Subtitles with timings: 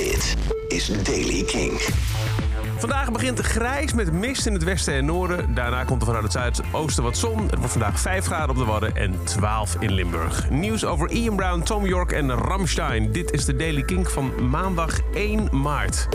[0.00, 0.36] Dit
[0.68, 1.80] is Daily King.
[2.78, 5.54] Vandaag begint grijs met mist in het westen en noorden.
[5.54, 7.42] Daarna komt er vanuit het zuidoosten wat zon.
[7.42, 10.50] Het wordt vandaag 5 graden op de Wadden en 12 in Limburg.
[10.50, 13.12] Nieuws over Ian Brown, Tom York en Ramstein.
[13.12, 16.08] Dit is de Daily Kink van maandag 1 maart.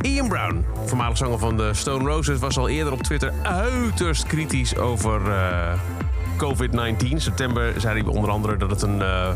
[0.00, 4.76] Ian Brown, voormalig zanger van de Stone Roses, was al eerder op Twitter uiterst kritisch
[4.76, 5.72] over eh,
[6.36, 7.16] COVID-19.
[7.16, 9.28] September zei hij onder andere dat het een uh,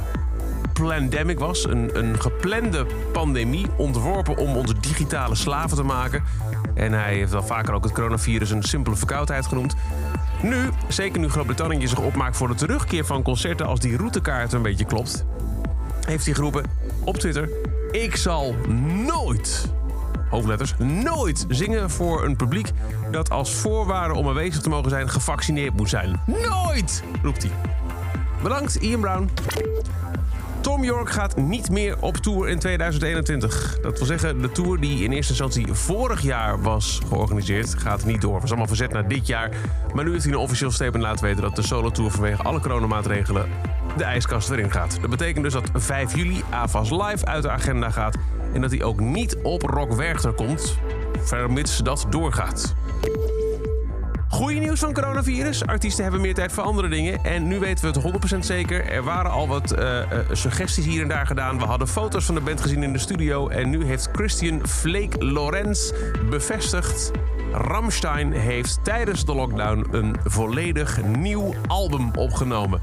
[0.82, 1.64] pandemic was.
[1.64, 6.22] Een, een geplande pandemie, ontworpen om onze digitale slaven te maken.
[6.74, 9.74] En hij heeft wel vaker ook het coronavirus een simpele verkoudheid genoemd.
[10.42, 14.62] Nu, zeker nu Groot-Brittannië zich opmaakt voor de terugkeer van concerten als die routekaart een
[14.62, 15.24] beetje klopt,
[16.06, 16.64] heeft hij geroepen
[17.04, 17.48] op Twitter:
[17.90, 18.54] Ik zal
[19.06, 19.74] nooit
[20.30, 22.70] hoofdletters, nooit zingen voor een publiek
[23.10, 26.20] dat als voorwaarde om aanwezig te mogen zijn gevaccineerd moet zijn.
[26.26, 27.52] Nooit, roept hij.
[28.42, 29.30] Bedankt, Ian Brown.
[30.66, 33.78] Tom York gaat niet meer op tour in 2021.
[33.82, 38.20] Dat wil zeggen, de tour die in eerste instantie vorig jaar was georganiseerd, gaat niet
[38.20, 38.40] door.
[38.40, 39.50] Was allemaal verzet naar dit jaar.
[39.94, 43.48] Maar nu heeft hij een officieel statement laten weten dat de solo-tour vanwege alle coronamaatregelen
[43.96, 44.98] de ijskast erin gaat.
[45.00, 48.16] Dat betekent dus dat 5 juli AFAS Live uit de agenda gaat
[48.52, 50.78] en dat hij ook niet op Rock Werchter komt,
[51.18, 52.74] vermits dat doorgaat.
[54.36, 55.66] Goeie nieuws van coronavirus.
[55.66, 57.24] Artiesten hebben meer tijd voor andere dingen.
[57.24, 58.90] En nu weten we het 100% zeker.
[58.90, 61.58] Er waren al wat uh, suggesties hier en daar gedaan.
[61.58, 63.48] We hadden foto's van de band gezien in de studio.
[63.48, 65.92] En nu heeft Christian Flake Lorenz
[66.30, 67.10] bevestigd.
[67.52, 72.80] Ramstein heeft tijdens de lockdown een volledig nieuw album opgenomen.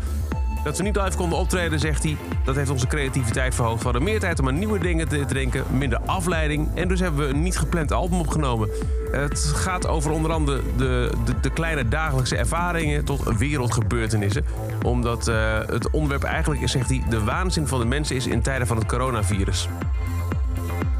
[0.64, 3.78] Dat we niet live konden optreden, zegt hij, dat heeft onze creativiteit verhoogd.
[3.78, 6.68] We hadden meer tijd om aan nieuwe dingen te denken, minder afleiding.
[6.74, 8.70] En dus hebben we een niet gepland album opgenomen.
[9.12, 14.46] Het gaat over onder andere de, de, de kleine dagelijkse ervaringen tot wereldgebeurtenissen.
[14.82, 18.42] Omdat uh, het onderwerp eigenlijk is, zegt hij, de waanzin van de mensen is in
[18.42, 19.68] tijden van het coronavirus.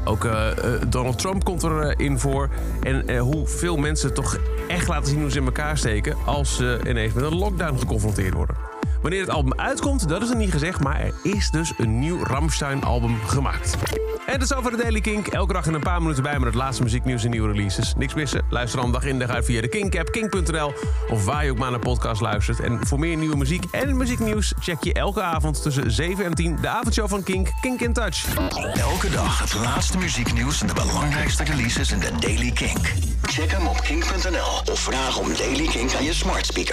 [0.04, 0.48] Ook uh,
[0.88, 2.48] Donald Trump komt erin voor.
[2.82, 6.56] En uh, hoe veel mensen toch echt laten zien hoe ze in elkaar steken als
[6.56, 8.56] ze ineens met een lockdown geconfronteerd worden.
[9.04, 12.24] Wanneer het album uitkomt, dat is er niet gezegd, maar er is dus een nieuw
[12.24, 13.76] Ramstein-album gemaakt.
[14.26, 15.26] En dat is over de Daily Kink.
[15.26, 17.94] Elke dag in een paar minuten bij met het laatste muzieknieuws en nieuwe releases.
[17.96, 18.42] Niks missen?
[18.48, 20.74] Luister dan dag in dag uit via de Kink-app,
[21.10, 22.60] of waar je ook maar naar podcast luistert.
[22.60, 24.52] En voor meer nieuwe muziek en muzieknieuws...
[24.60, 28.36] check je elke avond tussen 7 en 10 de avondshow van Kink, Kink in Touch.
[28.74, 32.92] Elke dag het laatste muzieknieuws en de belangrijkste releases in de Daily Kink.
[33.22, 36.72] Check hem op kink.nl of vraag om Daily Kink aan je smart speaker.